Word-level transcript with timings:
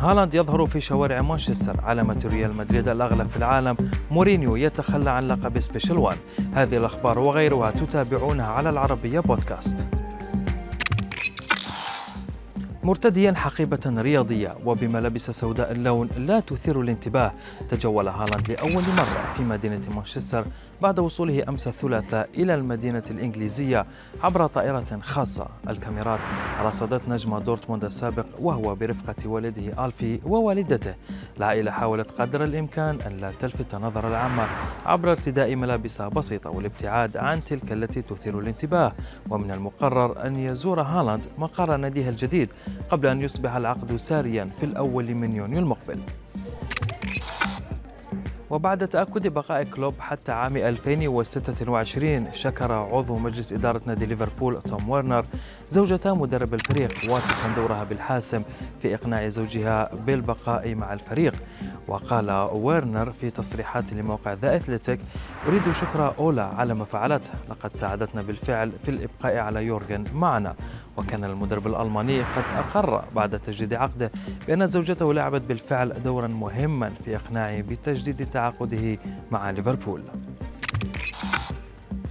هالاند 0.00 0.34
يظهر 0.34 0.66
في 0.66 0.80
شوارع 0.80 1.20
مانشستر 1.20 1.80
علامة 1.80 2.20
ريال 2.24 2.54
مدريد 2.54 2.88
الأغلب 2.88 3.28
في 3.28 3.36
العالم. 3.36 3.76
مورينيو 4.10 4.56
يتخلى 4.56 5.10
عن 5.10 5.28
لقب 5.28 5.60
Special 5.60 5.98
One. 5.98 6.16
هذه 6.54 6.76
الأخبار 6.76 7.18
وغيرها 7.18 7.70
تتابعونها 7.70 8.46
على 8.46 8.70
العربية 8.70 9.20
بودكاست. 9.20 9.99
مرتديا 12.82 13.32
حقيبة 13.32 13.80
رياضية 13.86 14.54
وبملابس 14.64 15.30
سوداء 15.30 15.72
اللون 15.72 16.08
لا 16.16 16.40
تثير 16.40 16.80
الانتباه 16.80 17.32
تجول 17.68 18.08
هالاند 18.08 18.50
لأول 18.50 18.82
مرة 18.96 19.32
في 19.36 19.42
مدينة 19.42 19.80
مانشستر 19.94 20.44
بعد 20.82 20.98
وصوله 20.98 21.44
أمس 21.48 21.68
الثلاثاء 21.68 22.28
إلى 22.36 22.54
المدينة 22.54 23.02
الإنجليزية 23.10 23.86
عبر 24.22 24.46
طائرة 24.46 24.98
خاصة 25.02 25.46
الكاميرات. 25.70 26.20
رصدت 26.62 27.08
نجم 27.08 27.38
دورتموند 27.38 27.84
السابق 27.84 28.26
وهو 28.38 28.74
برفقة 28.74 29.28
والده 29.28 29.86
ألفي 29.86 30.20
ووالدته. 30.24 30.94
العائلة 31.36 31.70
حاولت 31.70 32.10
قدر 32.10 32.44
الإمكان 32.44 32.98
أن 33.06 33.16
لا 33.16 33.32
تلفت 33.40 33.74
نظر 33.74 34.08
العامة 34.08 34.46
عبر 34.86 35.10
ارتداء 35.10 35.56
ملابس 35.56 36.02
بسيطة 36.02 36.50
والابتعاد 36.50 37.16
عن 37.16 37.44
تلك 37.44 37.72
التي 37.72 38.02
تثير 38.02 38.38
الانتباه. 38.38 38.92
ومن 39.30 39.50
المقرر 39.50 40.26
أن 40.26 40.36
يزور 40.36 40.82
هالاند 40.82 41.26
مقر 41.38 41.76
ناديه 41.76 42.08
الجديد 42.08 42.48
قبل 42.90 43.06
أن 43.08 43.22
يصبح 43.22 43.54
العقد 43.54 43.96
ساريا 43.96 44.50
في 44.60 44.66
الأول 44.66 45.14
من 45.14 45.36
يونيو 45.36 45.58
المقبل. 45.58 45.98
وبعد 48.50 48.88
تأكد 48.88 49.28
بقاء 49.28 49.62
كلوب 49.62 49.94
حتى 50.00 50.32
عام 50.32 50.56
2026 50.56 52.32
شكر 52.32 52.72
عضو 52.72 53.16
مجلس 53.18 53.52
إدارة 53.52 53.80
نادي 53.86 54.06
ليفربول 54.06 54.62
توم 54.62 54.90
ويرنر 54.90 55.24
زوجة 55.68 56.14
مدرب 56.14 56.54
الفريق 56.54 56.92
واصفا 57.12 57.54
دورها 57.54 57.84
بالحاسم 57.84 58.42
في 58.82 58.94
إقناع 58.94 59.28
زوجها 59.28 59.94
بالبقاء 59.94 60.74
مع 60.74 60.92
الفريق. 60.92 61.34
وقال 61.88 62.30
ويرنر 62.52 63.12
في 63.12 63.30
تصريحات 63.30 63.92
لموقع 63.92 64.32
ذا 64.32 64.56
أثليتيك 64.56 65.00
أريد 65.48 65.72
شكر 65.72 66.14
أولا 66.18 66.42
على 66.42 66.74
ما 66.74 66.84
فعلته 66.84 67.30
لقد 67.50 67.74
ساعدتنا 67.74 68.22
بالفعل 68.22 68.72
في 68.84 68.90
الإبقاء 68.90 69.36
على 69.36 69.64
يورغن 69.64 70.04
معنا. 70.14 70.54
وكان 70.96 71.24
المدرب 71.24 71.66
الألماني 71.66 72.22
قد 72.22 72.44
أقر 72.58 73.04
بعد 73.14 73.38
تجديد 73.38 73.74
عقده 73.74 74.10
بأن 74.46 74.66
زوجته 74.66 75.14
لعبت 75.14 75.42
بالفعل 75.42 76.02
دورا 76.02 76.26
مهما 76.28 76.90
في 77.04 77.16
إقناعه 77.16 77.60
بتجديد 77.60 78.20
تعاقده 78.40 78.98
مع 79.32 79.50
ليفربول. 79.50 80.02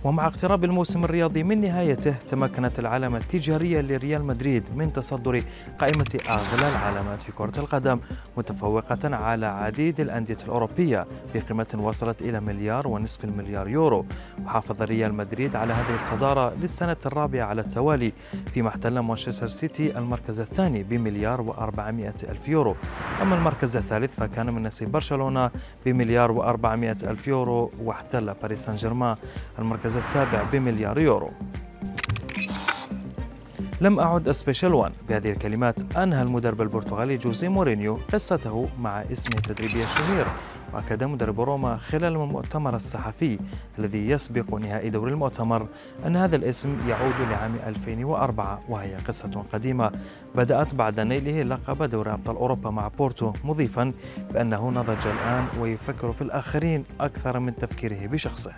ومع 0.03 0.27
اقتراب 0.27 0.63
الموسم 0.63 1.03
الرياضي 1.03 1.43
من 1.43 1.61
نهايته 1.61 2.11
تمكنت 2.11 2.79
العلامة 2.79 3.17
التجارية 3.17 3.81
لريال 3.81 4.23
مدريد 4.23 4.63
من 4.75 4.93
تصدر 4.93 5.43
قائمة 5.79 6.19
أغلى 6.29 6.69
العلامات 6.75 7.21
في 7.21 7.31
كرة 7.31 7.51
القدم 7.57 7.99
متفوقة 8.37 9.15
على 9.15 9.45
عديد 9.45 9.99
الأندية 9.99 10.37
الأوروبية 10.43 11.05
بقيمة 11.35 11.67
وصلت 11.77 12.21
إلى 12.21 12.39
مليار 12.39 12.87
ونصف 12.87 13.23
المليار 13.23 13.67
يورو. 13.67 14.05
وحافظ 14.45 14.81
ريال 14.83 15.13
مدريد 15.13 15.55
على 15.55 15.73
هذه 15.73 15.95
الصدارة 15.95 16.53
للسنة 16.61 16.97
الرابعة 17.05 17.45
على 17.45 17.61
التوالي 17.61 18.13
فيما 18.53 18.69
احتل 18.69 18.99
مانشستر 18.99 19.47
سيتي 19.47 19.97
المركز 19.97 20.39
الثاني 20.39 20.83
بمليار 20.83 21.53
و400 21.53 22.29
ألف 22.29 22.47
يورو. 22.47 22.75
أما 23.21 23.35
المركز 23.35 23.77
الثالث 23.77 24.15
فكان 24.17 24.53
من 24.53 24.63
نصيب 24.63 24.91
برشلونة 24.91 25.51
بمليار 25.85 26.57
و400 26.57 27.03
ألف 27.03 27.27
يورو 27.27 27.71
واحتل 27.83 28.33
باريس 28.41 28.59
سان 28.65 28.75
جيرمان. 28.75 29.15
المركز 29.59 29.88
المركز 29.89 30.07
السابع 30.07 30.43
بمليار 30.51 30.99
يورو. 30.99 31.29
لم 33.81 33.99
أعد 33.99 34.31
Special 34.31 34.73
One 34.73 34.91
بهذه 35.09 35.31
الكلمات 35.31 35.95
أنهى 35.97 36.21
المدرب 36.21 36.61
البرتغالي 36.61 37.17
جوزي 37.17 37.49
مورينيو 37.49 37.99
قصته 38.13 38.67
مع 38.79 39.01
اسمه 39.01 39.35
التدريبي 39.35 39.83
الشهير. 39.83 40.25
وأكد 40.73 41.03
مدرب 41.03 41.41
روما 41.41 41.77
خلال 41.77 42.15
المؤتمر 42.15 42.75
الصحفي 42.75 43.39
الذي 43.79 44.09
يسبق 44.09 44.53
نهائي 44.55 44.89
دور 44.89 45.07
المؤتمر 45.07 45.67
أن 46.05 46.15
هذا 46.15 46.35
الاسم 46.35 46.77
يعود 46.87 47.15
لعام 47.29 47.55
2004 47.67 48.59
وهي 48.69 48.95
قصة 48.95 49.43
قديمة. 49.53 49.91
بدأت 50.35 50.75
بعد 50.75 50.99
نيله 50.99 51.43
لقب 51.43 51.83
دوري 51.83 52.11
أبطال 52.11 52.35
أوروبا 52.35 52.69
مع 52.69 52.87
بورتو 52.87 53.33
مضيفا 53.43 53.93
بأنه 54.33 54.69
نضج 54.69 55.07
الآن 55.07 55.47
ويفكر 55.59 56.11
في 56.11 56.21
الآخرين 56.21 56.85
أكثر 56.99 57.39
من 57.39 57.55
تفكيره 57.55 58.07
بشخصه. 58.07 58.53